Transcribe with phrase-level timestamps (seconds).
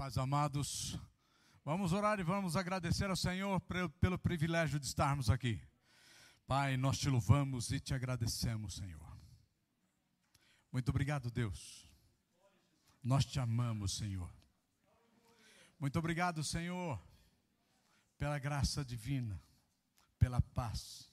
[0.00, 0.98] paz, amados.
[1.62, 3.60] Vamos orar e vamos agradecer ao Senhor
[4.00, 5.60] pelo, privilégio de estarmos aqui.
[6.46, 9.18] Pai, nós te louvamos e te agradecemos, Senhor.
[10.72, 11.86] Muito obrigado, Deus.
[13.02, 14.32] Nós te amamos, Senhor.
[15.78, 16.98] Muito obrigado, Senhor,
[18.16, 19.38] pela graça divina,
[20.18, 21.12] pela paz,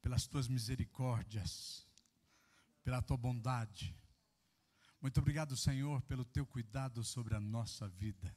[0.00, 1.86] pelas tuas misericórdias,
[2.82, 3.94] pela tua bondade
[5.02, 8.34] muito obrigado, Senhor, pelo teu cuidado sobre a nossa vida.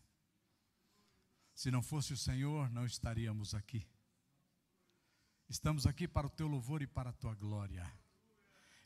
[1.54, 3.88] Se não fosse o Senhor, não estaríamos aqui.
[5.48, 7.90] Estamos aqui para o teu louvor e para a tua glória.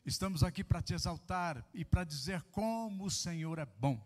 [0.04, 3.98] Estamos aqui para te exaltar e para dizer como o Senhor é bom.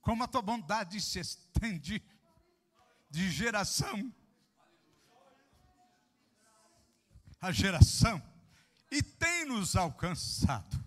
[0.00, 2.00] Como a tua bondade se estende
[3.10, 4.14] de geração
[7.40, 8.22] a geração
[8.90, 10.85] e tem nos alcançado.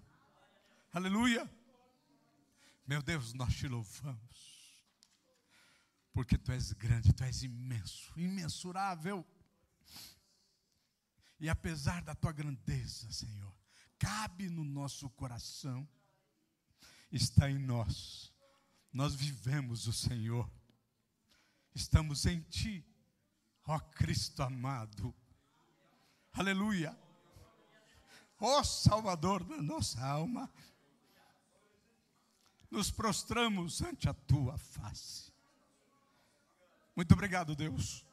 [0.92, 1.48] Aleluia.
[2.88, 4.84] Meu Deus, nós te louvamos.
[6.12, 9.24] Porque tu és grande, tu és imenso, imensurável.
[11.40, 13.56] E apesar da tua grandeza, Senhor,
[14.00, 15.88] cabe no nosso coração,
[17.12, 18.34] está em nós.
[18.92, 20.52] Nós vivemos o Senhor.
[21.76, 22.84] Estamos em ti,
[23.68, 25.16] ó Cristo amado.
[26.34, 27.00] Aleluia.
[28.40, 30.52] Ó Salvador da nossa alma
[32.70, 35.32] nos prostramos ante a tua face.
[36.96, 38.06] Muito obrigado, Deus.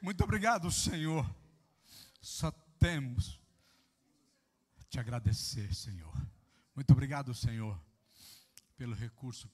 [0.00, 1.28] Muito obrigado, Senhor.
[2.20, 3.40] Só temos
[4.88, 6.14] te agradecer, Senhor.
[6.74, 7.78] Muito obrigado, Senhor,
[8.76, 9.50] pelo recurso.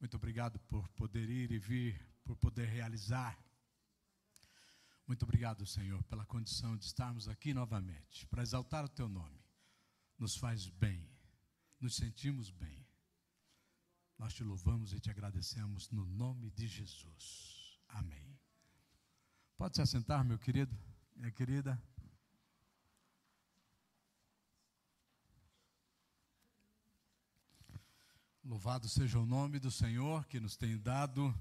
[0.00, 3.38] Muito obrigado por poder ir e vir, por poder realizar.
[5.06, 9.40] Muito obrigado, Senhor, pela condição de estarmos aqui novamente para exaltar o teu nome.
[10.18, 11.06] Nos faz bem,
[11.80, 12.81] nos sentimos bem.
[14.22, 17.76] Nós te louvamos e te agradecemos no nome de Jesus.
[17.88, 18.38] Amém.
[19.56, 20.78] Pode se assentar, meu querido,
[21.16, 21.76] minha querida.
[28.44, 31.34] Louvado seja o nome do Senhor que nos tem dado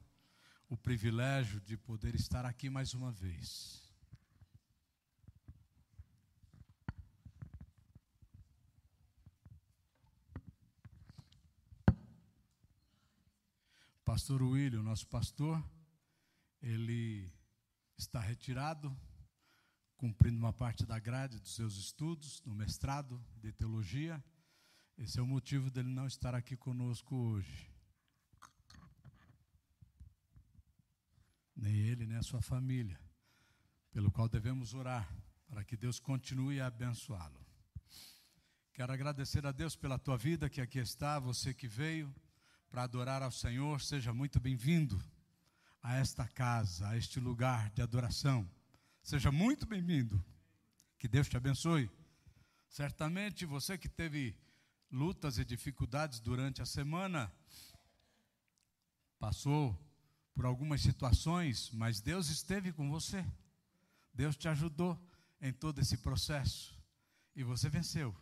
[0.67, 3.80] o privilégio de poder estar aqui mais uma vez.
[14.21, 15.67] Pastor William, nosso pastor,
[16.61, 17.33] ele
[17.97, 18.95] está retirado,
[19.97, 24.23] cumprindo uma parte da grade dos seus estudos, no mestrado de teologia.
[24.95, 27.67] Esse é o motivo dele não estar aqui conosco hoje.
[31.55, 33.01] Nem ele, nem a sua família,
[33.91, 35.11] pelo qual devemos orar,
[35.47, 37.43] para que Deus continue a abençoá-lo.
[38.71, 42.13] Quero agradecer a Deus pela tua vida que aqui está, você que veio
[42.71, 44.97] para adorar ao Senhor, seja muito bem-vindo
[45.83, 48.49] a esta casa, a este lugar de adoração.
[49.03, 50.23] Seja muito bem-vindo.
[50.97, 51.91] Que Deus te abençoe.
[52.69, 54.37] Certamente você que teve
[54.89, 57.29] lutas e dificuldades durante a semana,
[59.19, 59.77] passou
[60.33, 63.25] por algumas situações, mas Deus esteve com você.
[64.13, 64.97] Deus te ajudou
[65.41, 66.73] em todo esse processo
[67.35, 68.15] e você venceu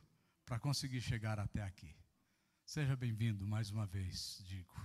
[0.43, 1.98] para conseguir chegar até aqui.
[2.69, 4.79] Seja bem-vindo mais uma vez, digo.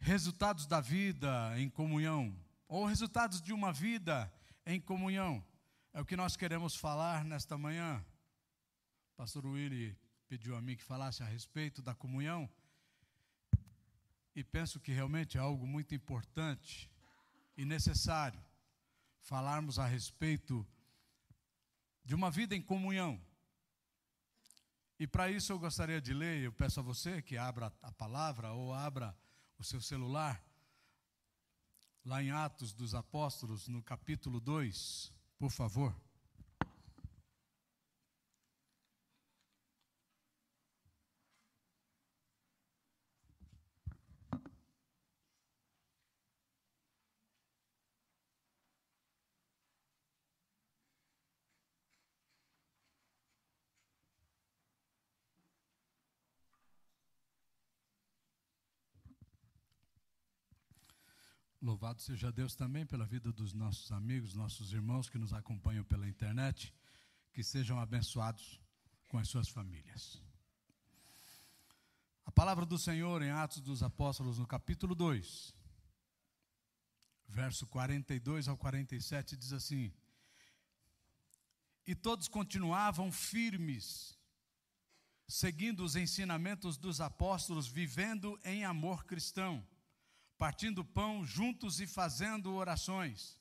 [0.00, 4.28] Resultados da vida em comunhão, ou resultados de uma vida
[4.66, 5.46] em comunhão,
[5.92, 8.04] é o que nós queremos falar nesta manhã.
[9.16, 12.50] pastor Willy pediu a mim que falasse a respeito da comunhão,
[14.34, 16.90] e penso que realmente é algo muito importante
[17.56, 18.44] e necessário
[19.20, 20.66] falarmos a respeito
[22.04, 23.24] de uma vida em comunhão.
[24.98, 28.52] E para isso eu gostaria de ler, eu peço a você que abra a palavra
[28.52, 29.16] ou abra
[29.58, 30.42] o seu celular,
[32.04, 35.94] lá em Atos dos Apóstolos, no capítulo 2, por favor.
[61.66, 66.06] Louvado seja Deus também pela vida dos nossos amigos, nossos irmãos que nos acompanham pela
[66.06, 66.72] internet,
[67.32, 68.60] que sejam abençoados
[69.08, 70.22] com as suas famílias.
[72.24, 75.52] A palavra do Senhor em Atos dos Apóstolos, no capítulo 2,
[77.26, 79.92] verso 42 ao 47, diz assim:
[81.84, 84.16] E todos continuavam firmes
[85.26, 89.66] seguindo os ensinamentos dos apóstolos, vivendo em amor cristão,
[90.38, 93.38] partindo pão juntos e fazendo orações.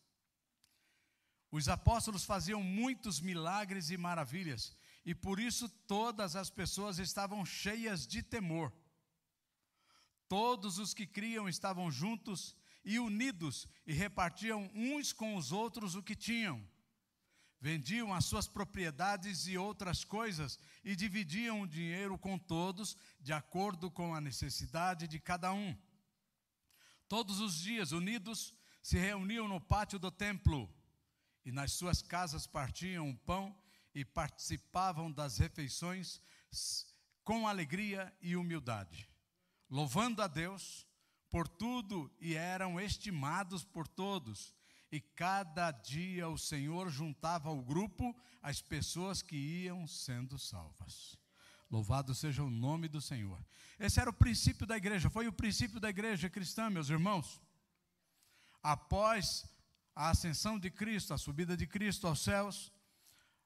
[1.51, 4.75] Os apóstolos faziam muitos milagres e maravilhas,
[5.05, 8.73] e por isso todas as pessoas estavam cheias de temor.
[10.27, 16.03] Todos os que criam estavam juntos e unidos e repartiam uns com os outros o
[16.03, 16.67] que tinham
[17.65, 23.89] vendiam as suas propriedades e outras coisas e dividiam o dinheiro com todos, de acordo
[23.89, 25.75] com a necessidade de cada um.
[27.07, 30.69] Todos os dias, unidos, se reuniam no pátio do templo
[31.43, 33.55] e nas suas casas partiam o pão
[33.93, 36.21] e participavam das refeições
[37.23, 39.09] com alegria e humildade,
[39.69, 40.85] louvando a Deus
[41.29, 44.53] por tudo e eram estimados por todos
[44.91, 51.17] e cada dia o Senhor juntava ao grupo as pessoas que iam sendo salvas.
[51.69, 53.43] Louvado seja o nome do Senhor.
[53.79, 57.41] Esse era o princípio da igreja, foi o princípio da igreja cristã, meus irmãos.
[58.61, 59.45] Após
[59.95, 62.71] a ascensão de Cristo, a subida de Cristo aos céus,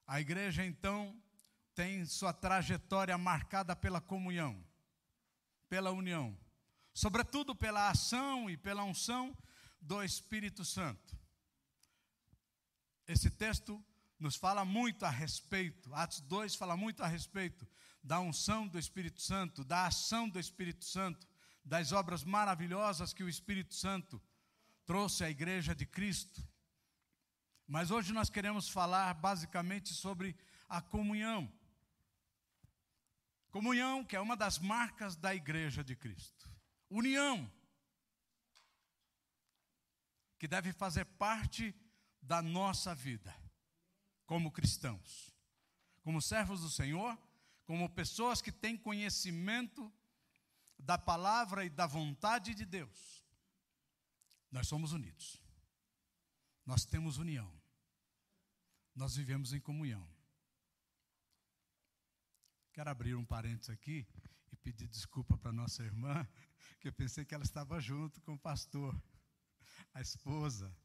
[0.05, 1.15] a igreja então
[1.73, 4.61] tem sua trajetória marcada pela comunhão,
[5.69, 6.37] pela união,
[6.93, 9.35] sobretudo pela ação e pela unção
[9.79, 11.17] do Espírito Santo.
[13.07, 13.83] Esse texto
[14.19, 17.65] nos fala muito a respeito, Atos 2 fala muito a respeito
[18.03, 21.27] da unção do Espírito Santo, da ação do Espírito Santo,
[21.63, 24.21] das obras maravilhosas que o Espírito Santo
[24.85, 26.45] trouxe à igreja de Cristo.
[27.67, 30.35] Mas hoje nós queremos falar basicamente sobre
[30.67, 31.51] a comunhão.
[33.51, 36.49] Comunhão, que é uma das marcas da igreja de Cristo.
[36.89, 37.51] União,
[40.39, 41.75] que deve fazer parte
[42.21, 43.35] da nossa vida,
[44.25, 45.35] como cristãos,
[46.01, 47.17] como servos do Senhor,
[47.69, 49.93] como pessoas que têm conhecimento
[50.79, 53.23] da palavra e da vontade de Deus.
[54.51, 55.39] Nós somos unidos,
[56.65, 57.47] nós temos união,
[58.95, 60.03] nós vivemos em comunhão.
[62.73, 64.07] Quero abrir um parênteses aqui
[64.51, 66.27] e pedir desculpa para nossa irmã,
[66.79, 68.99] que eu pensei que ela estava junto com o pastor,
[69.93, 70.75] a esposa.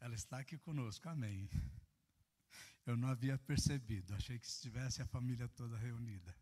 [0.00, 1.48] Ela está aqui conosco, amém.
[2.88, 6.34] Eu não havia percebido, achei que estivesse a família toda reunida.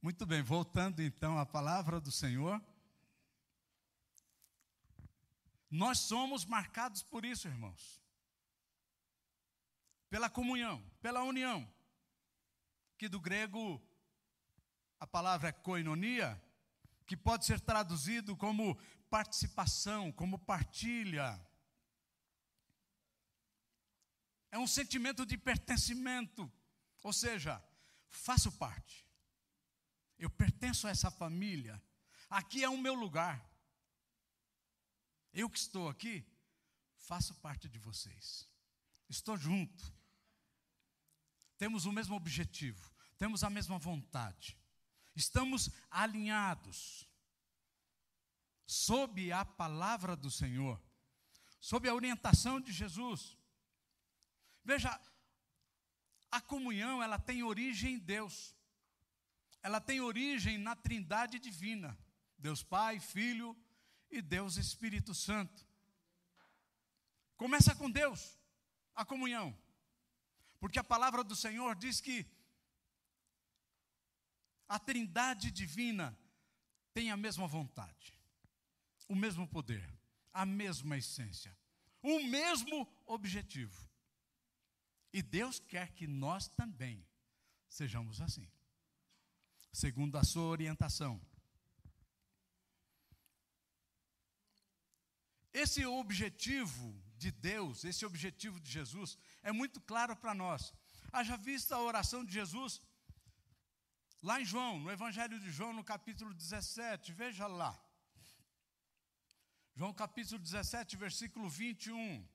[0.00, 2.62] Muito bem, voltando então à palavra do Senhor.
[5.68, 8.00] Nós somos marcados por isso, irmãos.
[10.08, 11.68] Pela comunhão, pela união.
[12.96, 13.82] Que do grego
[15.00, 16.40] a palavra é koinonia,
[17.04, 18.78] que pode ser traduzido como
[19.10, 21.44] participação, como partilha
[24.52, 26.50] é um sentimento de pertencimento.
[27.02, 27.60] Ou seja,
[28.08, 29.08] faço parte.
[30.18, 31.82] Eu pertenço a essa família.
[32.28, 33.44] Aqui é o meu lugar.
[35.32, 36.24] Eu que estou aqui,
[36.94, 38.46] faço parte de vocês.
[39.08, 39.92] Estou junto.
[41.56, 44.58] Temos o mesmo objetivo, temos a mesma vontade.
[45.14, 47.08] Estamos alinhados
[48.66, 50.82] sob a palavra do Senhor,
[51.60, 53.38] sob a orientação de Jesus.
[54.64, 55.00] Veja,
[56.30, 58.54] a comunhão, ela tem origem em Deus.
[59.62, 61.98] Ela tem origem na Trindade divina.
[62.38, 63.56] Deus Pai, Filho
[64.10, 65.66] e Deus Espírito Santo.
[67.36, 68.38] Começa com Deus,
[68.94, 69.56] a comunhão.
[70.58, 72.26] Porque a palavra do Senhor diz que
[74.68, 76.16] a Trindade divina
[76.94, 78.14] tem a mesma vontade,
[79.08, 79.92] o mesmo poder,
[80.32, 81.56] a mesma essência,
[82.00, 83.91] o mesmo objetivo.
[85.12, 87.06] E Deus quer que nós também
[87.68, 88.48] sejamos assim,
[89.72, 91.20] segundo a sua orientação.
[95.52, 100.72] Esse objetivo de Deus, esse objetivo de Jesus, é muito claro para nós.
[101.12, 102.80] Haja vista a oração de Jesus,
[104.22, 107.78] lá em João, no Evangelho de João, no capítulo 17, veja lá.
[109.74, 112.26] João capítulo 17, versículo 21.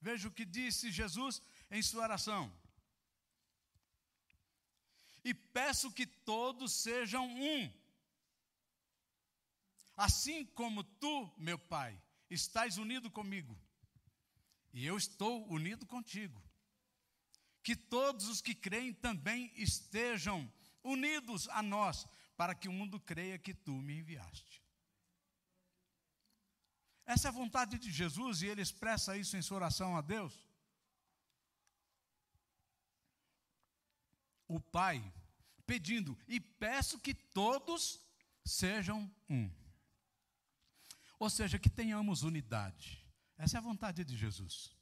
[0.00, 2.52] Veja o que disse Jesus em sua oração.
[5.22, 7.72] E peço que todos sejam um.
[9.96, 12.00] Assim como tu, meu Pai,
[12.30, 13.58] estás unido comigo,
[14.72, 16.42] e eu estou unido contigo.
[17.62, 20.50] Que todos os que creem também estejam
[20.82, 24.62] unidos a nós, para que o mundo creia que tu me enviaste.
[27.04, 30.49] Essa é a vontade de Jesus e ele expressa isso em sua oração a Deus.
[34.50, 35.00] O Pai,
[35.64, 38.00] pedindo: E peço que todos
[38.44, 39.50] sejam um.
[41.18, 43.06] Ou seja, que tenhamos unidade.
[43.38, 44.74] Essa é a vontade de Jesus.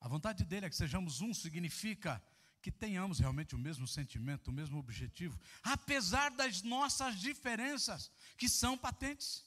[0.00, 2.22] A vontade dele é que sejamos um, significa
[2.60, 8.76] que tenhamos realmente o mesmo sentimento, o mesmo objetivo, apesar das nossas diferenças, que são
[8.76, 9.44] patentes.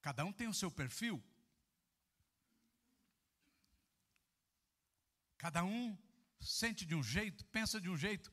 [0.00, 1.22] Cada um tem o seu perfil.
[5.38, 5.96] Cada um
[6.40, 8.30] sente de um jeito, pensa de um jeito,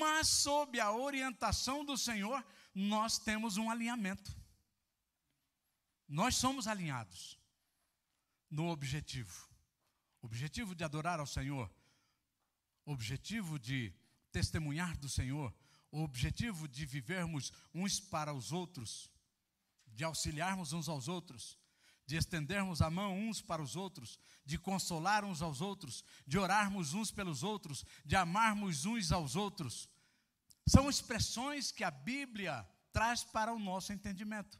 [0.00, 2.44] mas sob a orientação do Senhor,
[2.74, 4.34] nós temos um alinhamento.
[6.08, 7.38] Nós somos alinhados
[8.50, 9.48] no objetivo.
[10.22, 11.72] Objetivo de adorar ao Senhor,
[12.84, 13.94] objetivo de
[14.32, 15.54] testemunhar do Senhor,
[15.90, 19.10] objetivo de vivermos uns para os outros,
[19.86, 21.58] de auxiliarmos uns aos outros,
[22.06, 26.94] de estendermos a mão uns para os outros, de consolar uns aos outros, de orarmos
[26.94, 29.88] uns pelos outros, de amarmos uns aos outros.
[30.68, 34.58] São expressões que a Bíblia traz para o nosso entendimento.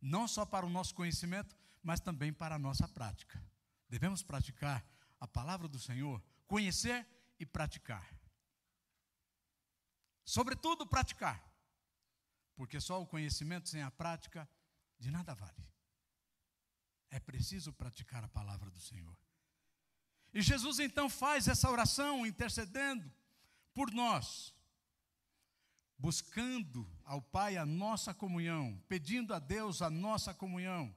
[0.00, 3.42] Não só para o nosso conhecimento, mas também para a nossa prática.
[3.88, 4.86] Devemos praticar
[5.18, 7.06] a palavra do Senhor, conhecer
[7.38, 8.06] e praticar.
[10.24, 11.42] Sobretudo, praticar.
[12.54, 14.48] Porque só o conhecimento sem a prática
[14.98, 15.66] de nada vale.
[17.10, 19.16] É preciso praticar a palavra do Senhor.
[20.32, 23.10] E Jesus então faz essa oração intercedendo
[23.72, 24.54] por nós,
[25.96, 30.94] buscando ao Pai a nossa comunhão, pedindo a Deus a nossa comunhão.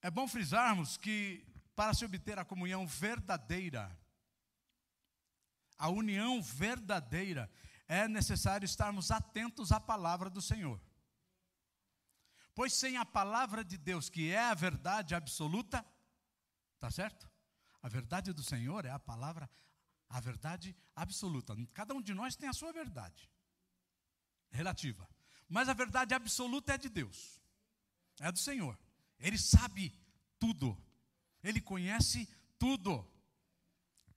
[0.00, 1.46] É bom frisarmos que
[1.76, 3.96] para se obter a comunhão verdadeira,
[5.78, 7.50] a união verdadeira,
[7.88, 10.80] é necessário estarmos atentos à palavra do Senhor.
[12.54, 15.84] Pois sem a palavra de Deus, que é a verdade absoluta,
[16.78, 17.30] tá certo?
[17.82, 19.48] A verdade do Senhor é a palavra,
[20.08, 21.56] a verdade absoluta.
[21.72, 23.30] Cada um de nós tem a sua verdade
[24.50, 25.08] relativa,
[25.48, 27.40] mas a verdade absoluta é de Deus,
[28.20, 28.78] é do Senhor.
[29.18, 29.98] Ele sabe
[30.38, 30.76] tudo,
[31.42, 32.28] ele conhece
[32.58, 33.08] tudo,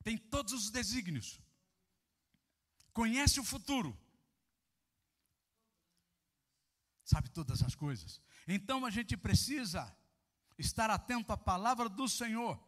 [0.04, 1.40] tem todos os desígnios,
[2.92, 3.98] conhece o futuro,
[7.06, 8.20] sabe todas as coisas.
[8.48, 9.96] Então a gente precisa
[10.58, 12.60] estar atento à palavra do Senhor,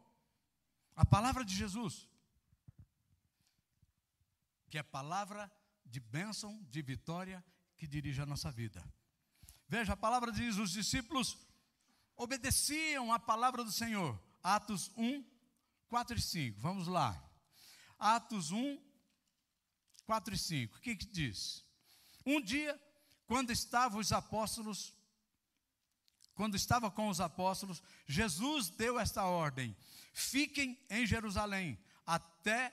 [0.96, 2.08] à palavra de Jesus,
[4.70, 5.52] que é palavra
[5.86, 7.44] de bênção, de vitória,
[7.76, 8.84] que dirige a nossa vida.
[9.68, 11.38] Veja, a palavra diz: os discípulos
[12.16, 14.20] obedeciam à palavra do Senhor.
[14.44, 15.26] Atos 1,
[15.88, 16.60] 4 e 5.
[16.60, 17.22] Vamos lá.
[17.98, 18.80] Atos 1,
[20.06, 20.78] 4 e 5.
[20.78, 21.66] O que, que diz?
[22.26, 22.80] Um dia,
[23.28, 24.98] quando estavam os apóstolos
[26.38, 29.76] quando estava com os apóstolos, Jesus deu esta ordem:
[30.14, 32.72] fiquem em Jerusalém, até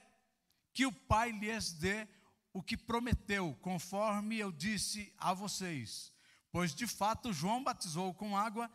[0.74, 2.06] que o Pai lhes dê
[2.52, 6.12] o que prometeu, conforme eu disse a vocês.
[6.52, 8.70] Pois de fato João batizou com água,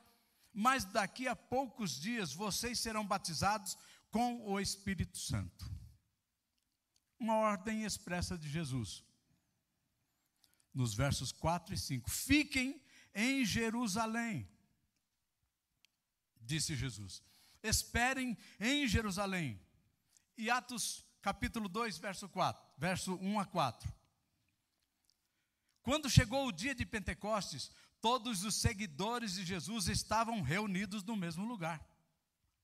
[0.51, 3.77] mas daqui a poucos dias vocês serão batizados
[4.09, 5.71] com o Espírito Santo.
[7.19, 9.03] Uma ordem expressa de Jesus.
[10.73, 12.81] Nos versos 4 e 5: Fiquem
[13.13, 14.47] em Jerusalém
[16.49, 17.23] disse Jesus.
[17.61, 19.61] Esperem em Jerusalém.
[20.35, 23.93] E Atos capítulo 2, verso 4, verso 1 a 4.
[25.83, 27.71] Quando chegou o dia de Pentecostes,
[28.01, 31.85] todos os seguidores de Jesus estavam reunidos no mesmo lugar.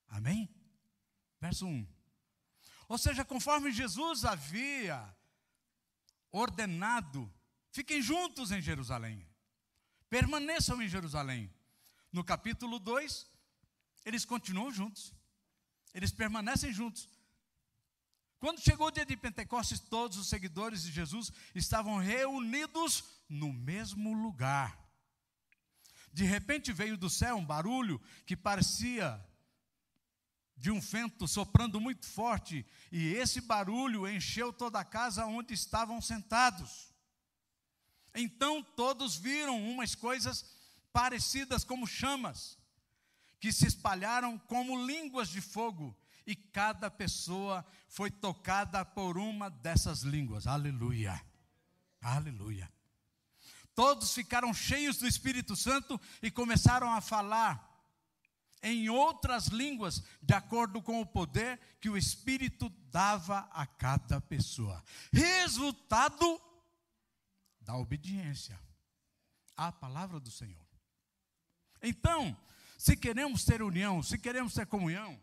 [0.07, 0.49] Amém?
[1.39, 1.87] Verso 1.
[2.87, 5.15] Ou seja, conforme Jesus havia
[6.31, 7.31] ordenado,
[7.75, 9.27] fiquem juntos em Jerusalém.
[10.09, 11.53] Permaneçam em Jerusalém.
[12.09, 13.27] No capítulo 2,
[14.05, 15.13] eles continuam juntos.
[15.93, 17.09] Eles permanecem juntos.
[18.39, 24.13] Quando chegou o dia de Pentecostes, todos os seguidores de Jesus estavam reunidos no mesmo
[24.13, 24.79] lugar.
[26.13, 29.21] De repente veio do céu um barulho que parecia
[30.55, 35.99] de um vento soprando muito forte, e esse barulho encheu toda a casa onde estavam
[35.99, 36.94] sentados.
[38.15, 40.45] Então todos viram umas coisas
[40.91, 42.57] parecidas como chamas
[43.39, 45.95] que se espalharam como línguas de fogo,
[46.25, 50.47] e cada pessoa foi tocada por uma dessas línguas.
[50.47, 51.21] Aleluia.
[52.01, 52.71] Aleluia.
[53.75, 57.71] Todos ficaram cheios do Espírito Santo e começaram a falar
[58.63, 64.83] em outras línguas, de acordo com o poder que o Espírito dava a cada pessoa.
[65.13, 66.41] Resultado
[67.65, 68.59] da obediência
[69.57, 70.65] à palavra do Senhor.
[71.81, 72.37] Então,
[72.77, 75.19] se queremos ter união, se queremos ter comunhão,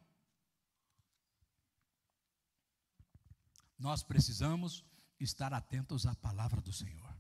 [3.79, 4.85] nós precisamos
[5.19, 7.17] estar atentos à palavra do Senhor.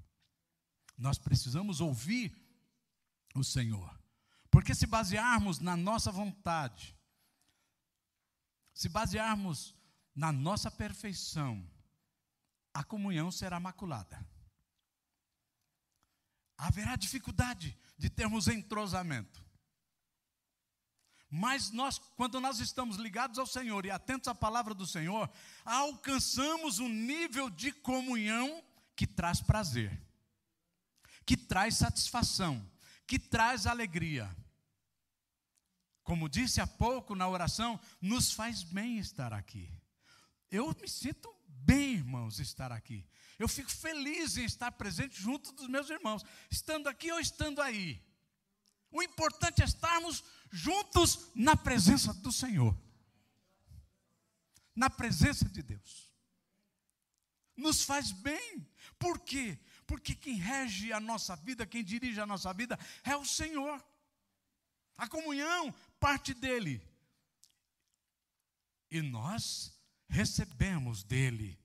[0.99, 2.37] Nós precisamos ouvir
[3.35, 3.99] o Senhor.
[4.51, 6.97] Porque se basearmos na nossa vontade,
[8.75, 9.75] se basearmos
[10.15, 11.69] na nossa perfeição,
[12.75, 14.32] a comunhão será maculada.
[16.63, 19.45] Haverá dificuldade de termos entrosamento.
[21.29, 25.29] Mas nós, quando nós estamos ligados ao Senhor e atentos à palavra do Senhor,
[25.65, 28.63] alcançamos um nível de comunhão
[28.95, 30.01] que traz prazer,
[31.27, 32.65] que traz satisfação,
[33.09, 34.33] que traz alegria.
[36.05, 39.69] Como disse há pouco na oração, nos faz bem estar aqui.
[40.49, 43.05] Eu me sinto bem, irmãos, estar aqui.
[43.43, 48.01] Eu fico feliz em estar presente junto dos meus irmãos, estando aqui ou estando aí.
[48.89, 52.73] O importante é estarmos juntos na presença do Senhor,
[54.77, 56.09] na presença de Deus.
[57.57, 58.65] Nos faz bem,
[58.97, 59.59] por quê?
[59.89, 63.85] Porque quem rege a nossa vida, quem dirige a nossa vida é o Senhor.
[64.97, 66.81] A comunhão parte dele.
[68.89, 69.77] E nós
[70.09, 71.61] recebemos dele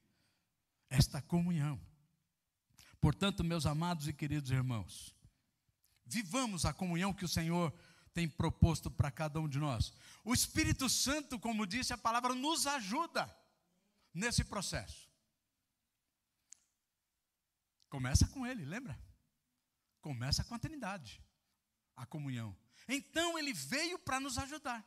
[0.90, 1.80] esta comunhão.
[3.00, 5.16] Portanto, meus amados e queridos irmãos,
[6.06, 7.74] vivamos a comunhão que o Senhor
[8.14, 9.94] tem proposto para cada um de nós.
[10.24, 13.32] O Espírito Santo, como disse a palavra, nos ajuda
[14.14, 15.08] nesse processo.
[17.90, 19.00] Começa com ele, lembra?
[20.02, 21.24] Começa com a Trindade,
[21.96, 22.58] a comunhão.
[22.88, 24.86] Então ele veio para nos ajudar.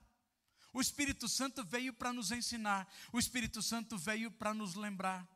[0.73, 2.88] O Espírito Santo veio para nos ensinar.
[3.12, 5.28] O Espírito Santo veio para nos lembrar.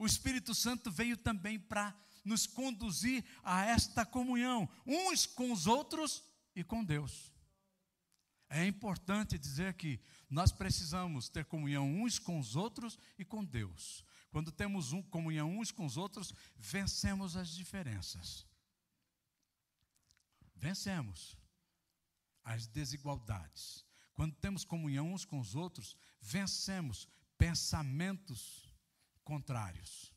[0.00, 6.24] O Espírito Santo veio também para nos conduzir a esta comunhão, uns com os outros
[6.56, 7.30] e com Deus.
[8.48, 14.02] É importante dizer que nós precisamos ter comunhão uns com os outros e com Deus.
[14.30, 18.46] Quando temos um, comunhão uns com os outros, vencemos as diferenças.
[20.56, 21.36] Vencemos
[22.42, 23.84] as desigualdades.
[24.14, 28.69] Quando temos comunhão uns com os outros, vencemos pensamentos
[29.30, 30.12] contrários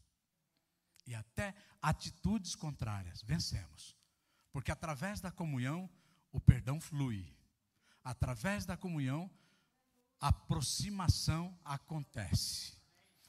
[1.05, 3.21] e até atitudes contrárias.
[3.21, 3.95] Vencemos.
[4.51, 5.87] Porque através da comunhão,
[6.31, 7.31] o perdão flui.
[8.03, 9.29] Através da comunhão,
[10.19, 12.73] a aproximação acontece.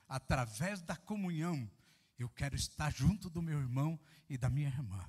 [0.09, 1.71] Através da comunhão,
[2.19, 5.07] eu quero estar junto do meu irmão e da minha irmã.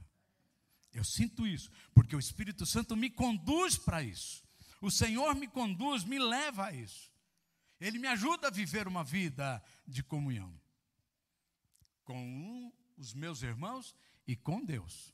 [0.91, 4.43] Eu sinto isso, porque o Espírito Santo me conduz para isso.
[4.81, 7.09] O Senhor me conduz, me leva a isso.
[7.79, 10.64] Ele me ajuda a viver uma vida de comunhão
[12.05, 13.93] com os meus irmãos
[14.25, 15.13] e com Deus.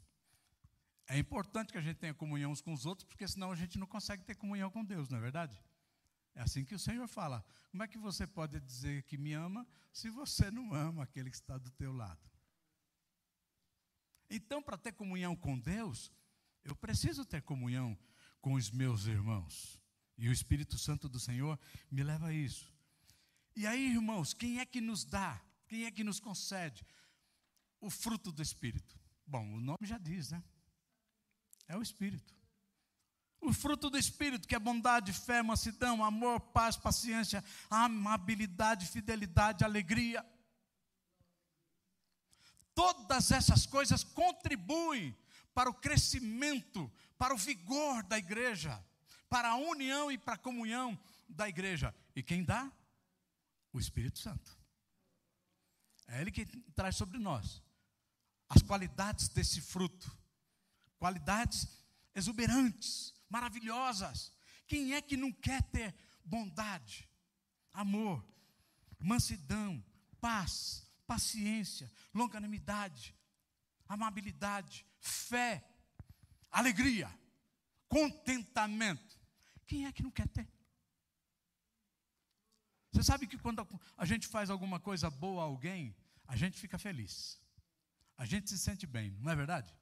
[1.07, 3.79] É importante que a gente tenha comunhão uns com os outros, porque senão a gente
[3.79, 5.59] não consegue ter comunhão com Deus, não é verdade?
[6.35, 7.43] É assim que o Senhor fala.
[7.69, 11.35] Como é que você pode dizer que me ama se você não ama aquele que
[11.35, 12.29] está do teu lado?
[14.29, 16.11] Então, para ter comunhão com Deus,
[16.63, 17.97] eu preciso ter comunhão
[18.39, 19.81] com os meus irmãos.
[20.17, 22.71] E o Espírito Santo do Senhor me leva a isso.
[23.55, 25.41] E aí, irmãos, quem é que nos dá?
[25.71, 26.85] Quem é que nos concede
[27.79, 28.99] o fruto do Espírito?
[29.25, 30.43] Bom, o nome já diz, né?
[31.65, 32.35] É o Espírito.
[33.39, 40.25] O fruto do Espírito, que é bondade, fé, mansidão, amor, paz, paciência, amabilidade, fidelidade, alegria.
[42.75, 45.17] Todas essas coisas contribuem
[45.53, 48.85] para o crescimento, para o vigor da igreja,
[49.29, 51.95] para a união e para a comunhão da igreja.
[52.13, 52.69] E quem dá?
[53.71, 54.60] O Espírito Santo.
[56.11, 56.45] É Ele que
[56.75, 57.61] traz sobre nós
[58.49, 60.15] as qualidades desse fruto,
[60.99, 61.67] qualidades
[62.13, 64.33] exuberantes, maravilhosas.
[64.67, 65.95] Quem é que não quer ter
[66.25, 67.09] bondade,
[67.71, 68.25] amor,
[68.99, 69.83] mansidão,
[70.19, 73.15] paz, paciência, longanimidade,
[73.87, 75.65] amabilidade, fé,
[76.49, 77.09] alegria,
[77.87, 79.19] contentamento.
[79.65, 80.47] Quem é que não quer ter?
[82.91, 83.65] Você sabe que quando
[83.97, 85.95] a gente faz alguma coisa boa a alguém,
[86.31, 87.37] a gente fica feliz.
[88.17, 89.75] A gente se sente bem, não é verdade?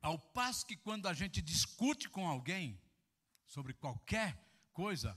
[0.00, 2.76] Ao passo que quando a gente discute com alguém
[3.46, 4.36] sobre qualquer
[4.72, 5.16] coisa,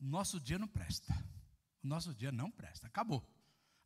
[0.00, 1.12] nosso dia não presta.
[1.82, 3.22] Nosso dia não presta, acabou.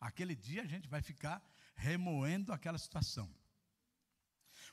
[0.00, 1.42] Aquele dia a gente vai ficar
[1.74, 3.28] remoendo aquela situação.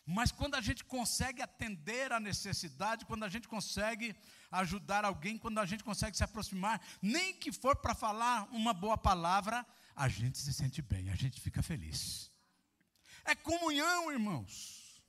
[0.05, 4.15] Mas quando a gente consegue atender a necessidade, quando a gente consegue
[4.51, 8.97] ajudar alguém, quando a gente consegue se aproximar, nem que for para falar uma boa
[8.97, 9.65] palavra,
[9.95, 12.31] a gente se sente bem, a gente fica feliz.
[13.23, 15.01] É comunhão, irmãos.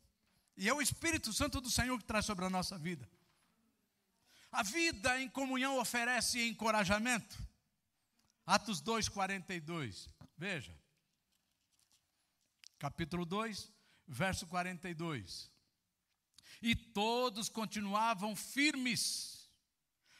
[0.57, 3.07] E é o Espírito Santo do Senhor que traz sobre a nossa vida.
[4.51, 7.37] A vida em comunhão oferece encorajamento.
[8.47, 10.09] Atos 2, 42.
[10.39, 10.75] Veja.
[12.79, 13.71] Capítulo 2,
[14.07, 15.51] verso 42.
[16.63, 19.51] E todos continuavam firmes,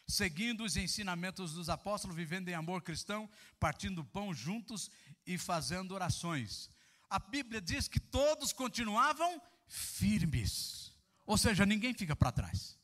[0.07, 4.91] seguindo os ensinamentos dos apóstolos, vivendo em amor cristão, partindo pão juntos
[5.27, 6.71] e fazendo orações.
[7.09, 10.93] A Bíblia diz que todos continuavam firmes.
[11.25, 12.79] Ou seja, ninguém fica para trás.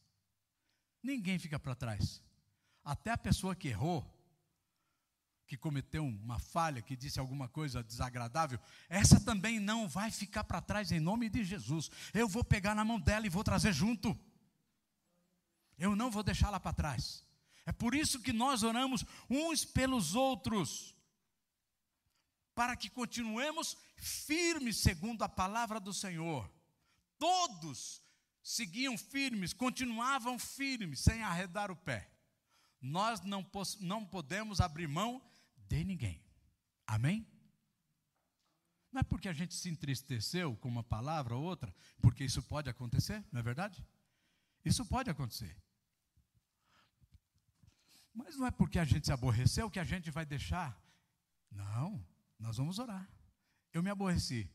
[1.03, 2.23] Ninguém fica para trás.
[2.85, 4.05] Até a pessoa que errou,
[5.53, 10.63] que cometeu uma falha, que disse alguma coisa desagradável, essa também não vai ficar para
[10.63, 11.91] trás em nome de Jesus.
[12.15, 14.19] Eu vou pegar na mão dela e vou trazer junto.
[15.77, 17.23] Eu não vou deixá-la para trás.
[17.67, 20.97] É por isso que nós oramos uns pelos outros,
[22.55, 26.51] para que continuemos firmes segundo a palavra do Senhor.
[27.19, 28.03] Todos
[28.43, 32.11] seguiam firmes, continuavam firmes, sem arredar o pé.
[32.81, 33.47] Nós não,
[33.81, 35.21] não podemos abrir mão
[35.77, 36.23] de ninguém.
[36.87, 37.27] Amém?
[38.91, 42.69] Não é porque a gente se entristeceu com uma palavra ou outra, porque isso pode
[42.69, 43.85] acontecer, não é verdade?
[44.65, 45.57] Isso pode acontecer.
[48.15, 50.79] Mas não é porque a gente se aborreceu que a gente vai deixar.
[51.51, 52.07] Não,
[52.39, 53.11] nós vamos orar.
[53.73, 54.51] Eu me aborreci,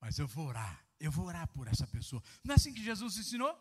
[0.00, 2.22] mas eu vou orar eu vou orar por essa pessoa.
[2.42, 3.54] Não é assim que Jesus ensinou?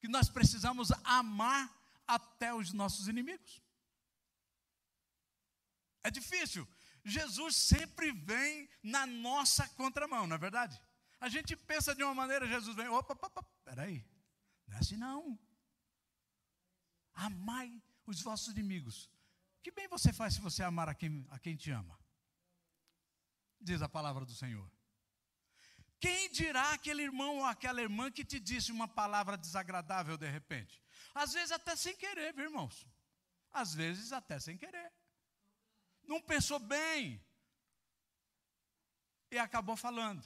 [0.00, 1.70] Que nós precisamos amar
[2.06, 3.62] até os nossos inimigos.
[6.02, 6.66] É difícil.
[7.04, 10.80] Jesus sempre vem na nossa contramão, não é verdade?
[11.20, 14.04] A gente pensa de uma maneira, Jesus vem, opa, opa, opa peraí,
[14.66, 15.38] não é assim não.
[17.14, 19.10] Amai os vossos inimigos.
[19.62, 21.98] Que bem você faz se você amar a quem, a quem te ama?
[23.60, 24.70] Diz a palavra do Senhor.
[25.98, 30.82] Quem dirá aquele irmão ou aquela irmã que te disse uma palavra desagradável de repente?
[31.14, 32.86] Às vezes até sem querer, viu, irmãos?
[33.52, 34.90] Às vezes até sem querer.
[36.10, 37.24] Não pensou bem
[39.30, 40.22] e acabou falando.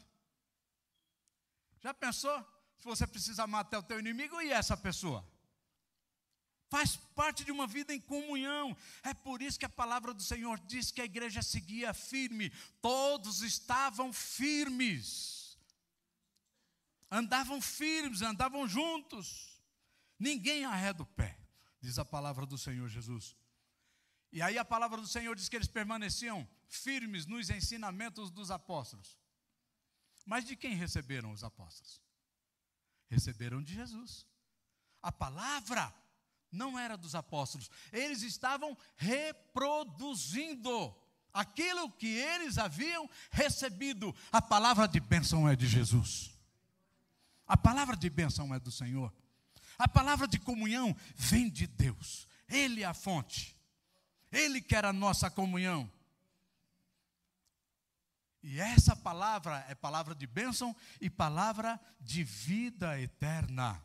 [1.80, 2.36] Já pensou?
[2.78, 5.24] Se você precisa até o teu inimigo e essa pessoa?
[6.70, 8.76] Faz parte de uma vida em comunhão.
[9.02, 12.50] É por isso que a palavra do Senhor diz que a igreja seguia firme.
[12.80, 15.44] Todos estavam firmes
[17.14, 19.62] andavam firmes, andavam juntos.
[20.18, 21.38] Ninguém arreda o pé,
[21.80, 23.36] diz a palavra do Senhor Jesus.
[24.34, 29.16] E aí a palavra do Senhor diz que eles permaneciam firmes nos ensinamentos dos apóstolos.
[30.26, 32.02] Mas de quem receberam os apóstolos?
[33.08, 34.26] Receberam de Jesus.
[35.00, 35.94] A palavra
[36.50, 40.92] não era dos apóstolos, eles estavam reproduzindo
[41.32, 44.12] aquilo que eles haviam recebido.
[44.32, 46.36] A palavra de bênção é de Jesus.
[47.46, 49.14] A palavra de bênção é do Senhor.
[49.78, 52.26] A palavra de comunhão vem de Deus.
[52.48, 53.54] Ele é a fonte.
[54.34, 55.90] Ele quer a nossa comunhão.
[58.42, 63.82] E essa palavra é palavra de bênção e palavra de vida eterna.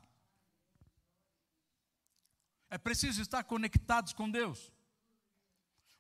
[2.69, 4.71] É preciso estar conectados com Deus.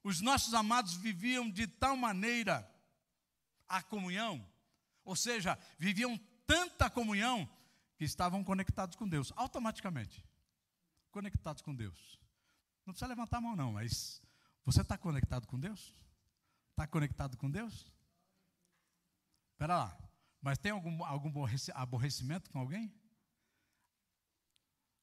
[0.03, 2.69] Os nossos amados viviam de tal maneira
[3.67, 4.43] a comunhão,
[5.05, 7.47] ou seja, viviam tanta comunhão
[7.95, 10.25] que estavam conectados com Deus, automaticamente.
[11.11, 12.19] Conectados com Deus.
[12.85, 14.21] Não precisa levantar a mão, não, mas
[14.71, 15.95] você está conectado com Deus?
[16.71, 17.91] Está conectado com Deus?
[19.51, 19.97] Espera lá,
[20.39, 21.31] mas tem algum, algum
[21.73, 22.93] aborrecimento com alguém?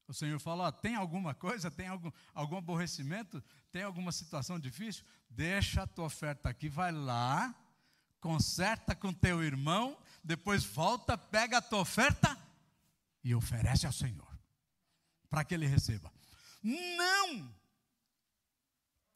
[0.06, 5.04] O Senhor fala: ó, tem alguma coisa, tem algum, algum aborrecimento, tem alguma situação difícil?
[5.28, 7.52] Deixa a tua oferta aqui, vai lá,
[8.20, 12.40] conserta com teu irmão depois volta, pega a tua oferta
[13.22, 14.38] e oferece ao Senhor,
[15.28, 16.12] para que ele receba.
[16.62, 17.52] Não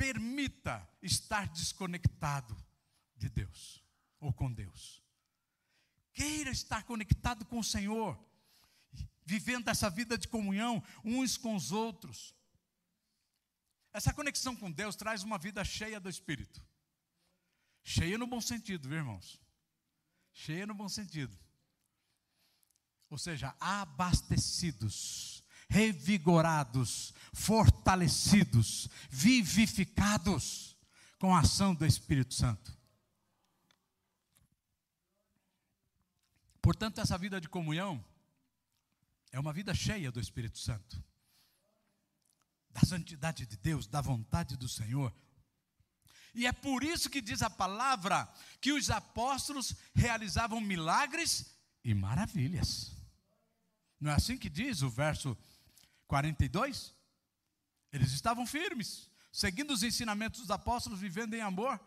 [0.01, 2.57] permita estar desconectado
[3.15, 3.85] de Deus
[4.19, 5.05] ou com Deus.
[6.15, 8.19] Queira estar conectado com o Senhor,
[9.27, 12.35] vivendo essa vida de comunhão uns com os outros.
[13.93, 16.67] Essa conexão com Deus traz uma vida cheia do Espírito.
[17.85, 19.39] Cheia no bom sentido, viu, irmãos?
[20.33, 21.39] Cheia no bom sentido.
[23.11, 25.40] Ou seja, abastecidos,
[25.71, 30.77] revigorados, fortalecidos, vivificados
[31.19, 32.77] com a ação do Espírito Santo.
[36.61, 38.05] Portanto, essa vida de comunhão
[39.33, 41.03] é uma vida cheia do Espírito Santo,
[42.71, 45.15] da santidade de Deus, da vontade do Senhor,
[46.35, 48.29] e é por isso que diz a palavra
[48.61, 52.93] que os apóstolos realizavam milagres e maravilhas.
[53.99, 55.37] Não é assim que diz o verso
[56.11, 56.93] 42?
[57.93, 61.81] Eles estavam firmes, seguindo os ensinamentos dos apóstolos, vivendo em amor,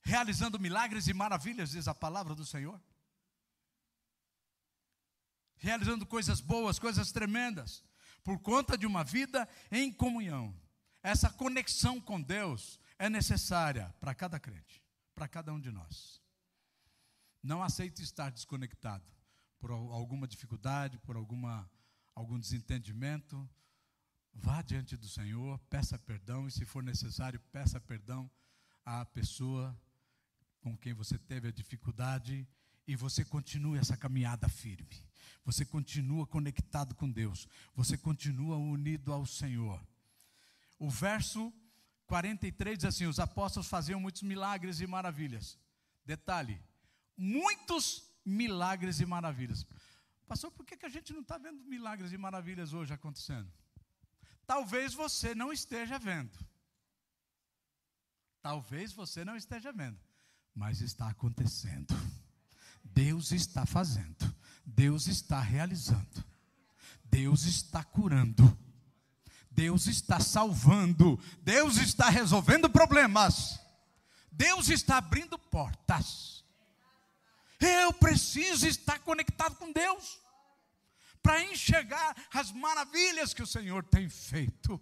[0.00, 2.80] realizando milagres e maravilhas, diz a palavra do Senhor.
[5.56, 7.82] Realizando coisas boas, coisas tremendas,
[8.22, 10.54] por conta de uma vida em comunhão.
[11.02, 14.80] Essa conexão com Deus é necessária para cada crente,
[15.14, 16.22] para cada um de nós.
[17.42, 19.10] Não aceite estar desconectado
[19.58, 21.70] por alguma dificuldade, por alguma,
[22.14, 23.48] algum desentendimento.
[24.32, 28.30] Vá diante do Senhor, peça perdão e, se for necessário, peça perdão
[28.84, 29.78] à pessoa
[30.60, 32.46] com quem você teve a dificuldade
[32.86, 34.96] e você continue essa caminhada firme.
[35.44, 37.46] Você continua conectado com Deus.
[37.74, 39.80] Você continua unido ao Senhor.
[40.78, 41.52] O verso
[42.06, 45.58] 43 diz assim: Os apóstolos faziam muitos milagres e maravilhas.
[46.04, 46.60] Detalhe:
[47.16, 49.66] muitos milagres e maravilhas.
[50.26, 53.52] Pastor, por que, que a gente não está vendo milagres e maravilhas hoje acontecendo?
[54.46, 56.38] Talvez você não esteja vendo.
[58.42, 59.98] Talvez você não esteja vendo
[60.54, 61.94] mas está acontecendo.
[62.84, 64.34] Deus está fazendo.
[64.64, 66.24] Deus está realizando.
[67.04, 68.56] Deus está curando.
[69.50, 71.18] Deus está salvando.
[71.42, 73.60] Deus está resolvendo problemas.
[74.30, 76.43] Deus está abrindo portas.
[77.60, 80.20] Eu preciso estar conectado com Deus
[81.22, 84.80] para enxergar as maravilhas que o Senhor tem feito.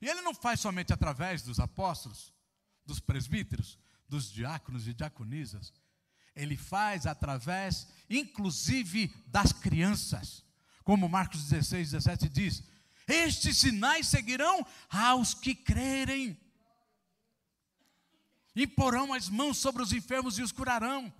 [0.00, 2.32] E Ele não faz somente através dos apóstolos,
[2.84, 5.72] dos presbíteros, dos diáconos e diaconisas,
[6.34, 10.44] ele faz através, inclusive, das crianças.
[10.82, 12.62] Como Marcos 16, 17 diz:
[13.06, 16.38] Estes sinais seguirão aos que crerem.
[18.56, 21.12] Imporão as mãos sobre os enfermos e os curarão.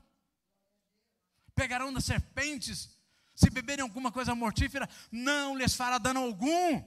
[1.54, 2.90] Pegarão nas serpentes.
[3.34, 6.82] Se beberem alguma coisa mortífera, não lhes fará dano algum.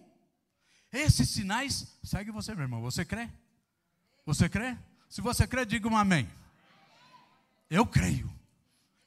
[0.92, 2.82] Esses sinais, segue você, meu irmão.
[2.82, 3.30] Você crê?
[4.26, 4.78] Você crê?
[5.10, 6.30] Se você crê, diga um amém.
[7.70, 8.32] Eu creio.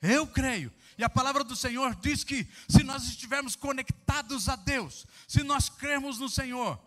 [0.01, 0.73] Eu creio.
[0.97, 5.69] E a palavra do Senhor diz que se nós estivermos conectados a Deus, se nós
[5.69, 6.79] crermos no Senhor,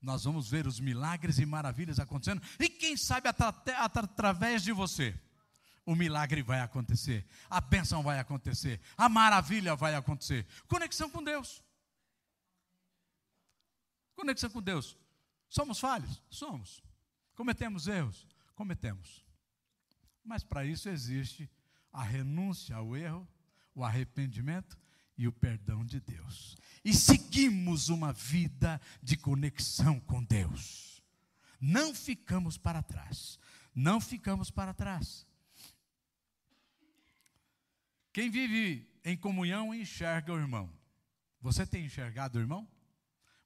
[0.00, 2.42] nós vamos ver os milagres e maravilhas acontecendo.
[2.58, 5.14] E quem sabe através de você,
[5.84, 10.46] o milagre vai acontecer, a bênção vai acontecer, a maravilha vai acontecer.
[10.68, 11.62] Conexão com Deus.
[14.14, 14.96] Conexão com Deus.
[15.48, 16.22] Somos falhos?
[16.30, 16.82] Somos.
[17.34, 18.32] Cometemos erros?
[18.54, 19.24] cometemos.
[20.24, 21.50] Mas para isso existe
[21.92, 23.28] a renúncia ao erro,
[23.74, 24.78] o arrependimento
[25.18, 26.56] e o perdão de Deus.
[26.84, 31.02] E seguimos uma vida de conexão com Deus.
[31.60, 33.38] Não ficamos para trás.
[33.74, 35.26] Não ficamos para trás.
[38.12, 40.72] Quem vive em comunhão enxerga o irmão.
[41.40, 42.68] Você tem enxergado o irmão?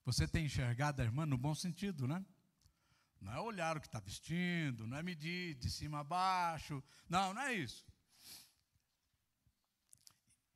[0.05, 2.25] Você tem enxergado a irmã no bom sentido, né?
[3.21, 6.83] Não é olhar o que está vestindo, não é medir de cima a baixo.
[7.09, 7.87] Não, não é isso.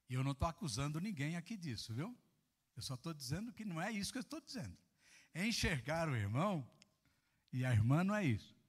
[0.08, 2.16] E eu não estou acusando ninguém aqui disso, viu?
[2.76, 4.76] Eu só estou dizendo que não é isso que eu estou dizendo.
[5.32, 6.68] É enxergar o irmão
[7.52, 8.59] e a irmã não é isso.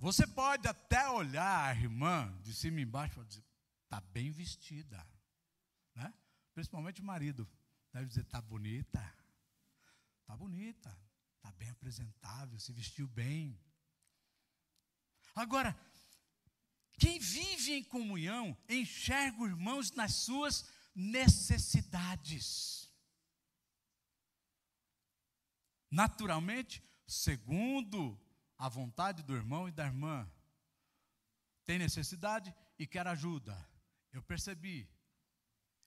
[0.00, 3.44] Você pode até olhar a irmã de cima e embaixo e dizer,
[3.84, 5.06] está bem vestida.
[5.94, 6.12] Né?
[6.54, 7.46] Principalmente o marido.
[7.92, 8.98] Deve dizer, está bonita.
[10.22, 10.98] Está bonita.
[11.36, 13.60] Está bem apresentável, se vestiu bem.
[15.34, 15.78] Agora,
[16.98, 22.90] quem vive em comunhão enxerga os irmãos nas suas necessidades.
[25.90, 28.18] Naturalmente, segundo
[28.60, 30.30] a vontade do irmão e da irmã,
[31.64, 33.56] tem necessidade e quer ajuda.
[34.12, 34.86] Eu percebi.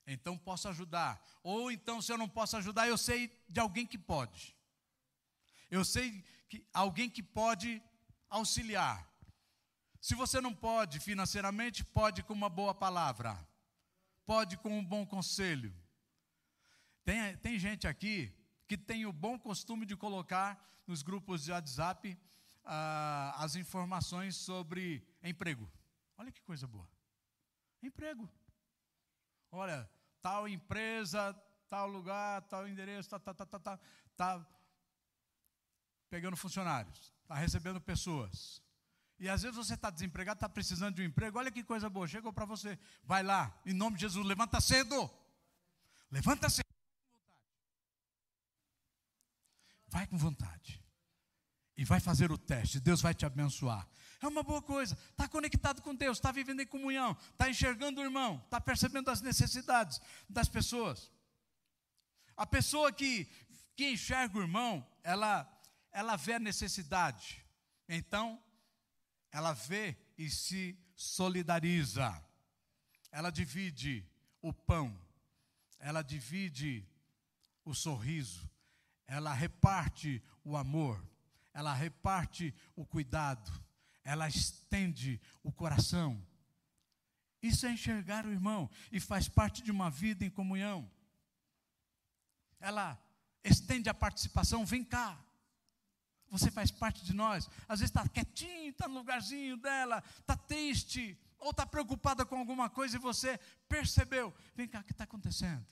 [0.04, 1.22] Então posso ajudar.
[1.44, 4.56] Ou então, se eu não posso ajudar, eu sei de alguém que pode.
[5.70, 7.80] Eu sei que alguém que pode
[8.28, 9.08] auxiliar.
[10.00, 13.38] Se você não pode financeiramente, pode com uma boa palavra,
[14.26, 15.72] pode com um bom conselho.
[17.04, 18.34] Tem, tem gente aqui
[18.66, 22.18] que tem o bom costume de colocar nos grupos de WhatsApp
[22.64, 25.70] ah, as informações sobre emprego.
[26.16, 26.88] Olha que coisa boa.
[27.82, 28.28] Emprego.
[29.50, 29.88] Olha,
[30.20, 31.32] tal empresa,
[31.68, 33.80] tal lugar, tal endereço, tal, tal, tal, tal, tal,
[34.16, 34.54] tal
[36.14, 38.62] pegando funcionários, está recebendo pessoas.
[39.18, 41.38] E às vezes você está desempregado, está precisando de um emprego.
[41.38, 42.78] Olha que coisa boa, chegou para você.
[43.02, 45.10] Vai lá, em nome de Jesus, levanta cedo.
[46.12, 46.68] Levanta cedo.
[49.88, 50.83] Vai com vontade.
[51.76, 52.80] E vai fazer o teste.
[52.80, 53.88] Deus vai te abençoar.
[54.20, 54.96] É uma boa coisa.
[55.10, 59.20] Está conectado com Deus, está vivendo em comunhão, está enxergando o irmão, está percebendo as
[59.20, 61.10] necessidades das pessoas.
[62.36, 63.28] A pessoa que,
[63.76, 65.48] que enxerga o irmão, ela,
[65.92, 67.44] ela vê a necessidade.
[67.88, 68.42] Então,
[69.30, 72.22] ela vê e se solidariza.
[73.10, 74.08] Ela divide
[74.40, 74.98] o pão,
[75.78, 76.86] ela divide
[77.64, 78.48] o sorriso,
[79.06, 81.02] ela reparte o amor,
[81.54, 83.50] ela reparte o cuidado,
[84.02, 86.20] ela estende o coração.
[87.40, 90.90] Isso é enxergar o irmão e faz parte de uma vida em comunhão.
[92.58, 92.98] Ela
[93.44, 95.22] estende a participação, vem cá.
[96.30, 97.48] Você faz parte de nós.
[97.68, 102.68] Às vezes está quietinho, está no lugarzinho dela, está triste, ou está preocupada com alguma
[102.68, 103.38] coisa e você
[103.68, 104.34] percebeu.
[104.56, 105.64] Vem cá, o que está acontecendo?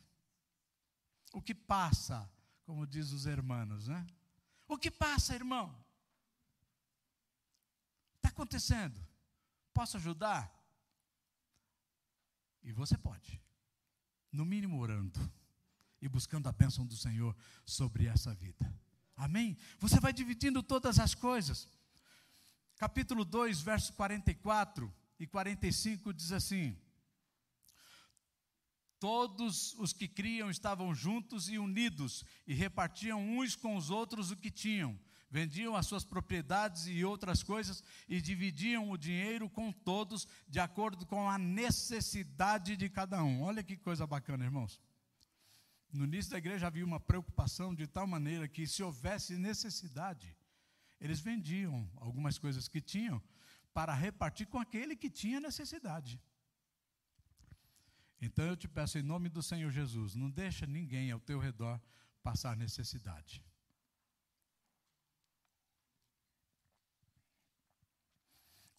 [1.33, 2.31] O que passa,
[2.65, 4.07] como diz os hermanos, né?
[4.69, 5.75] O que passa, irmão?
[8.17, 9.01] Está acontecendo.
[9.73, 10.51] Posso ajudar?
[12.63, 13.41] E você pode.
[14.31, 15.19] No mínimo orando
[16.01, 18.73] e buscando a bênção do Senhor sobre essa vida.
[19.17, 19.57] Amém?
[19.79, 21.69] Você vai dividindo todas as coisas.
[22.77, 26.77] Capítulo 2, verso 44 e 45 diz assim:
[29.03, 34.37] Todos os que criam estavam juntos e unidos e repartiam uns com os outros o
[34.37, 34.97] que tinham.
[35.29, 41.05] Vendiam as suas propriedades e outras coisas e dividiam o dinheiro com todos, de acordo
[41.05, 43.43] com a necessidade de cada um.
[43.43, 44.81] Olha que coisa bacana, irmãos.
[45.93, 50.33] No início da igreja havia uma preocupação de tal maneira que, se houvesse necessidade,
[51.01, 53.21] eles vendiam algumas coisas que tinham
[53.75, 56.21] para repartir com aquele que tinha necessidade.
[58.25, 61.81] Então eu te peço em nome do Senhor Jesus, não deixa ninguém ao teu redor
[62.23, 63.45] passar necessidade.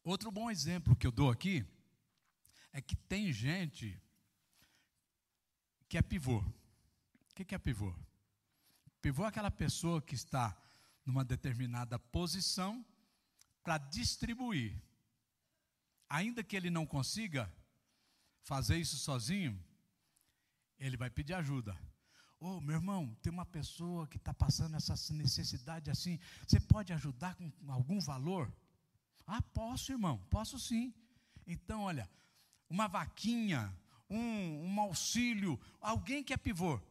[0.01, 1.65] Outro bom exemplo que eu dou aqui
[2.71, 4.01] é que tem gente
[5.89, 6.39] que é pivô.
[6.39, 7.93] O que é pivô?
[9.01, 10.57] Pivô é aquela pessoa que está
[11.05, 12.85] numa determinada posição
[13.61, 14.81] para distribuir.
[16.09, 17.51] Ainda que ele não consiga
[18.43, 19.59] fazer isso sozinho,
[20.77, 21.77] ele vai pedir ajuda.
[22.39, 26.19] Ô, oh, meu irmão, tem uma pessoa que está passando essa necessidade assim.
[26.45, 28.53] Você pode ajudar com algum valor?
[29.25, 30.93] Ah, posso, irmão, posso sim.
[31.47, 32.09] Então, olha,
[32.69, 33.73] uma vaquinha,
[34.09, 36.81] um, um auxílio, alguém que é pivô.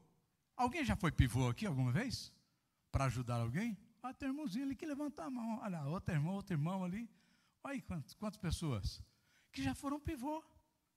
[0.56, 2.32] Alguém já foi pivô aqui alguma vez?
[2.90, 3.76] Para ajudar alguém?
[4.02, 5.60] Ah, tem um irmãozinho ali que levanta a mão.
[5.62, 7.10] Olha, outro irmão, outro irmão ali.
[7.62, 9.02] Olha aí quantas, quantas pessoas
[9.52, 10.42] que já foram pivô.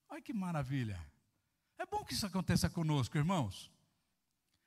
[0.10, 1.00] Olha que maravilha.
[1.78, 3.72] É bom que isso aconteça conosco, irmãos.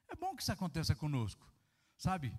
[0.08, 1.46] É bom que isso aconteça conosco.
[1.96, 2.38] Sabe?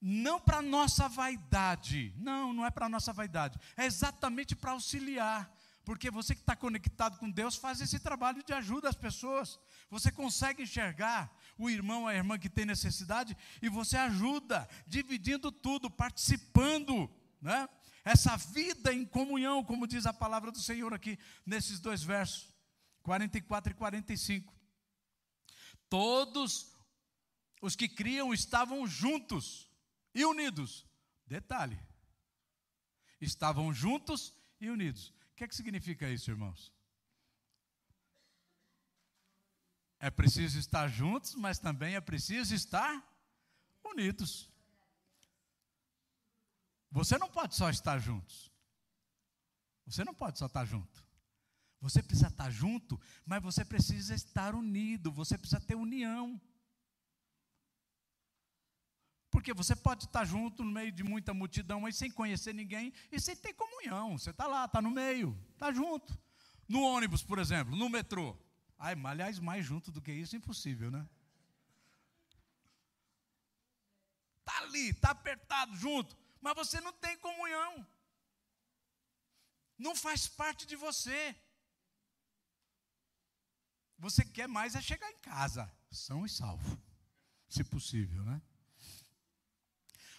[0.00, 2.14] Não para nossa vaidade.
[2.16, 3.58] Não, não é para nossa vaidade.
[3.76, 5.50] É exatamente para auxiliar.
[5.84, 9.60] Porque você que está conectado com Deus faz esse trabalho de ajuda às pessoas.
[9.90, 15.90] Você consegue enxergar o irmão, a irmã que tem necessidade e você ajuda, dividindo tudo,
[15.90, 17.10] participando,
[17.40, 17.68] né?
[18.04, 22.52] Essa vida em comunhão, como diz a palavra do Senhor aqui nesses dois versos,
[23.02, 24.54] 44 e 45.
[25.88, 26.74] Todos
[27.62, 29.70] os que criam estavam juntos
[30.14, 30.86] e unidos.
[31.26, 31.80] Detalhe:
[33.20, 35.08] estavam juntos e unidos.
[35.32, 36.72] O que, é que significa isso, irmãos?
[39.98, 43.02] É preciso estar juntos, mas também é preciso estar
[43.82, 44.50] unidos.
[46.94, 48.52] Você não pode só estar juntos.
[49.84, 51.04] Você não pode só estar junto.
[51.80, 56.40] Você precisa estar junto, mas você precisa estar unido, você precisa ter união.
[59.28, 63.18] Porque você pode estar junto no meio de muita multidão, mas sem conhecer ninguém e
[63.18, 64.16] sem ter comunhão.
[64.16, 66.16] Você está lá, está no meio, está junto.
[66.68, 68.38] No ônibus, por exemplo, no metrô.
[68.78, 71.04] Ai, aliás, mais junto do que isso, impossível, né?
[74.38, 77.86] Está ali, está apertado junto mas você não tem comunhão.
[79.78, 81.34] Não faz parte de você.
[83.98, 86.78] Você quer mais é chegar em casa, são e salvo,
[87.48, 88.42] se possível, né?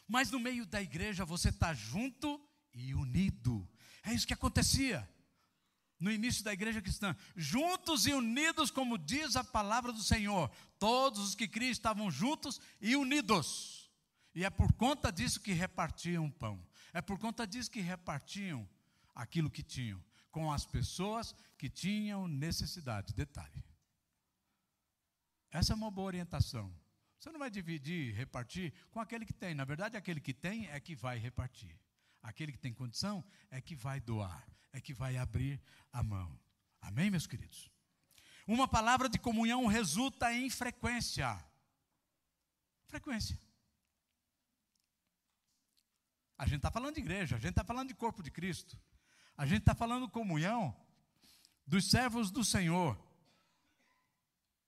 [0.08, 2.42] Mas no meio da igreja você está junto
[2.74, 3.70] e unido.
[4.02, 5.08] É isso que acontecia
[6.00, 7.16] no início da igreja cristã.
[7.36, 10.50] Juntos e unidos, como diz a palavra do Senhor.
[10.80, 13.85] Todos os que criam estavam juntos e unidos.
[14.36, 16.62] E é por conta disso que repartiam pão.
[16.94, 18.68] É por conta disso que repartiam
[19.16, 23.14] aquilo que tinham com as pessoas que tinham necessidade.
[23.14, 23.64] Detalhe.
[25.50, 26.76] Essa é uma boa orientação.
[27.18, 29.56] Você não vai dividir, repartir com aquele que tem.
[29.56, 31.80] Na verdade, aquele que tem é que vai repartir.
[32.22, 35.62] Aquele que tem condição é que vai doar, é que vai abrir
[35.94, 36.38] a mão.
[36.82, 37.72] Amém, meus queridos?
[38.46, 41.42] Uma palavra de comunhão resulta em frequência.
[42.88, 43.40] Frequência.
[46.38, 48.78] A gente está falando de igreja, a gente está falando de corpo de Cristo,
[49.38, 50.76] a gente está falando comunhão
[51.66, 52.98] dos servos do Senhor.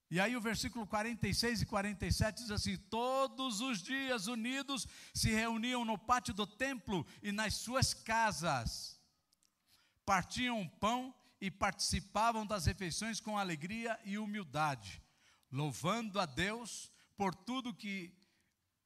[0.10, 5.84] E aí o versículo 46 e 47 diz assim: Todos os dias unidos se reuniam
[5.84, 8.98] no pátio do templo e nas suas casas,
[10.06, 15.02] partiam pão e participavam das refeições com alegria e humildade,
[15.52, 18.14] louvando a Deus por tudo que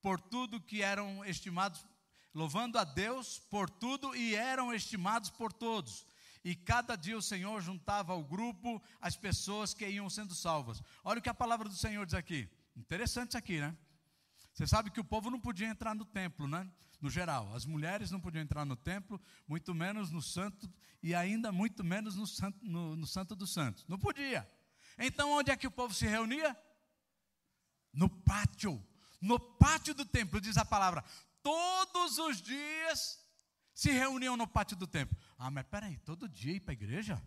[0.02, 1.86] por tudo que eram estimados,
[2.34, 6.06] louvando a Deus por tudo e eram estimados por todos.
[6.44, 10.82] E cada dia o Senhor juntava ao grupo as pessoas que iam sendo salvas.
[11.04, 12.50] Olha o que a palavra do Senhor diz aqui.
[12.76, 13.76] Interessante isso aqui, né?
[14.54, 16.70] Você sabe que o povo não podia entrar no templo, né?
[17.00, 20.72] No geral, as mulheres não podiam entrar no templo, muito menos no santo
[21.02, 23.86] e ainda muito menos no santo, no, no santo dos santos.
[23.88, 24.48] Não podia.
[24.98, 26.56] Então, onde é que o povo se reunia?
[27.94, 28.84] No pátio.
[29.20, 31.04] No pátio do templo, diz a palavra.
[31.44, 33.20] Todos os dias
[33.74, 35.18] se reuniam no pátio do templo.
[35.38, 37.22] Ah, mas peraí, todo dia ir para a igreja?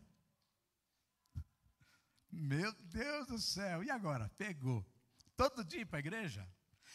[2.30, 4.28] Meu Deus do céu, e agora?
[4.36, 4.84] Pegou.
[5.36, 6.48] Todo dia ir para a igreja?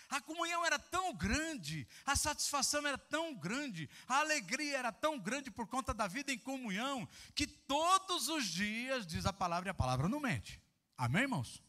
[0.09, 5.51] A comunhão era tão grande, a satisfação era tão grande, a alegria era tão grande
[5.51, 9.74] por conta da vida em comunhão, que todos os dias, diz a palavra, e a
[9.74, 10.59] palavra não mente.
[10.97, 11.63] Amém, irmãos?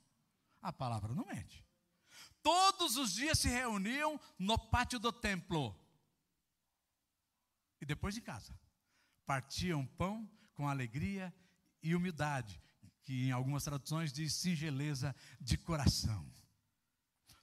[0.62, 1.64] A palavra não mente.
[2.42, 5.78] Todos os dias se reuniam no pátio do templo
[7.80, 8.58] e depois em casa.
[9.26, 11.32] Partiam pão com alegria
[11.82, 12.60] e humildade,
[13.02, 16.30] que em algumas traduções diz singeleza de coração.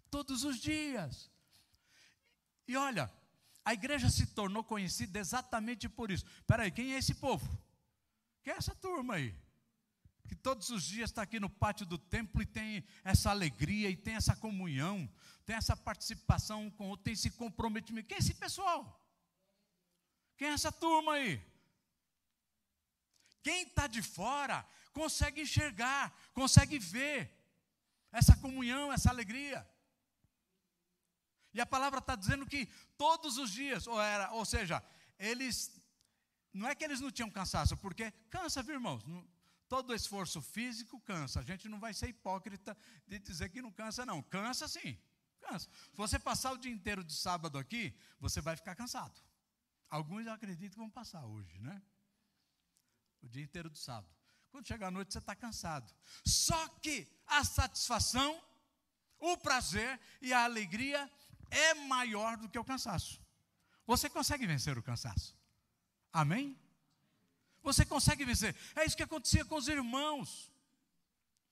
[0.09, 1.31] Todos os dias.
[2.67, 3.11] E olha,
[3.63, 6.25] a igreja se tornou conhecida exatamente por isso.
[6.25, 7.47] Espera aí, quem é esse povo?
[8.43, 9.35] Quem é essa turma aí?
[10.27, 13.95] Que todos os dias está aqui no pátio do templo e tem essa alegria, e
[13.95, 15.09] tem essa comunhão,
[15.45, 18.07] tem essa participação com tem esse comprometimento.
[18.07, 19.01] Quem é esse pessoal?
[20.35, 21.41] Quem é essa turma aí?
[23.41, 27.31] Quem está de fora consegue enxergar, consegue ver
[28.11, 29.67] essa comunhão, essa alegria.
[31.53, 32.67] E a palavra está dizendo que
[32.97, 34.83] todos os dias, ou, era, ou seja,
[35.17, 35.71] eles,
[36.53, 39.03] não é que eles não tinham cansaço, porque cansa, viu, irmãos?
[39.67, 41.39] Todo esforço físico cansa.
[41.39, 42.75] A gente não vai ser hipócrita
[43.07, 44.21] de dizer que não cansa, não.
[44.21, 44.97] Cansa sim,
[45.39, 45.69] cansa.
[45.69, 49.21] Se você passar o dia inteiro de sábado aqui, você vai ficar cansado.
[49.89, 51.81] Alguns eu acredito que vão passar hoje, né?
[53.21, 54.13] O dia inteiro do sábado.
[54.49, 55.93] Quando chega a noite, você está cansado.
[56.25, 58.41] Só que a satisfação,
[59.19, 61.09] o prazer e a alegria
[61.49, 63.21] é maior do que o cansaço.
[63.85, 65.35] Você consegue vencer o cansaço.
[66.11, 66.57] Amém?
[67.67, 68.55] Você consegue vencer.
[68.77, 70.49] É isso que acontecia com os irmãos.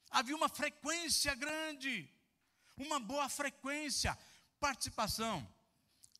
[0.09, 2.09] Havia uma frequência grande,
[2.77, 4.17] uma boa frequência,
[4.57, 5.45] participação.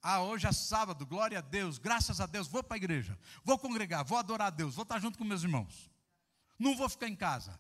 [0.02, 3.58] Ah, hoje é sábado, glória a Deus, graças a Deus, vou para a igreja, vou
[3.58, 5.89] congregar, vou adorar a Deus, vou estar junto com meus irmãos.
[6.60, 7.58] Não vou ficar em casa.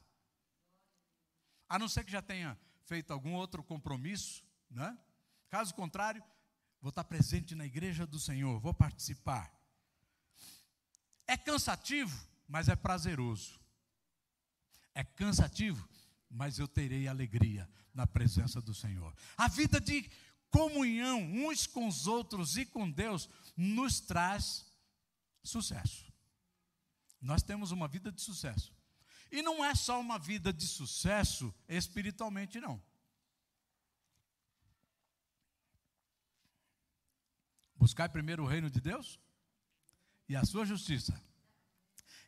[1.69, 4.97] A não ser que já tenha feito algum outro compromisso, né?
[5.49, 6.21] Caso contrário,
[6.81, 9.49] vou estar presente na igreja do Senhor, vou participar.
[11.27, 13.59] É cansativo, mas é prazeroso.
[14.93, 15.87] É cansativo,
[16.29, 19.13] mas eu terei alegria na presença do Senhor.
[19.37, 20.09] A vida de
[20.49, 24.65] comunhão uns com os outros e com Deus nos traz
[25.43, 26.05] sucesso.
[27.19, 28.73] Nós temos uma vida de sucesso.
[29.31, 32.81] E não é só uma vida de sucesso espiritualmente, não.
[37.75, 39.19] Buscar primeiro o reino de Deus
[40.27, 41.19] e a sua justiça,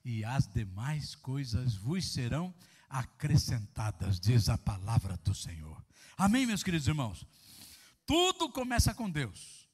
[0.03, 2.53] e as demais coisas vos serão
[2.89, 5.83] acrescentadas, diz a palavra do Senhor.
[6.17, 7.25] Amém, meus queridos irmãos?
[8.05, 9.67] Tudo começa com Deus.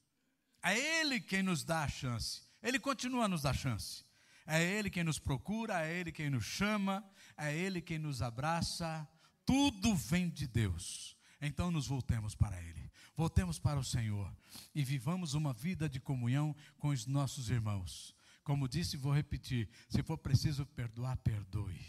[0.62, 2.42] É Ele quem nos dá a chance.
[2.62, 4.04] Ele continua a nos dar chance.
[4.46, 7.04] É Ele quem nos procura, é Ele quem nos chama,
[7.38, 9.08] é Ele quem nos abraça.
[9.46, 11.16] Tudo vem de Deus.
[11.40, 12.83] Então nos voltemos para Ele.
[13.16, 14.32] Voltemos para o Senhor
[14.74, 18.16] e vivamos uma vida de comunhão com os nossos irmãos.
[18.44, 21.80] Como disse, vou repetir: se for preciso perdoar, perdoe.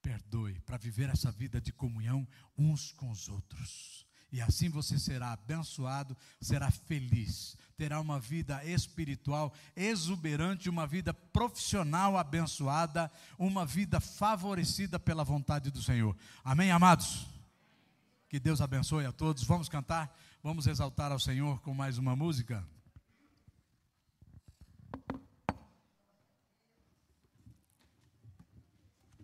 [0.00, 4.06] Perdoe, para viver essa vida de comunhão uns com os outros.
[4.30, 12.18] E assim você será abençoado, será feliz, terá uma vida espiritual exuberante, uma vida profissional
[12.18, 16.16] abençoada, uma vida favorecida pela vontade do Senhor.
[16.42, 17.33] Amém, amados?
[18.34, 19.44] Que Deus abençoe a todos.
[19.44, 20.12] Vamos cantar,
[20.42, 22.66] vamos exaltar ao Senhor com mais uma música.